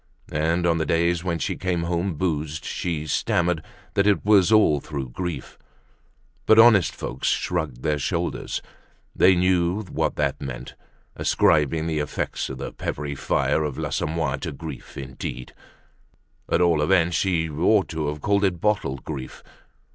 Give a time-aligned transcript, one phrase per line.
[0.31, 3.63] And on the days when she came home boozed she stammered
[3.93, 5.59] that it was all through grief.
[6.47, 8.63] But honest folks shrugged their shoulders.
[9.15, 10.73] They knew what that meant:
[11.15, 15.53] ascribing the effects of the peppery fire of l'Assommoir to grief, indeed!
[16.49, 19.43] At all events, she ought to have called it bottled grief.